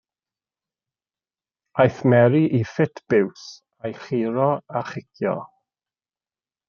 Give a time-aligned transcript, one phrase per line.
[1.83, 3.45] Aeth Mary i ffit biws
[3.85, 5.37] a'i churo a chicio.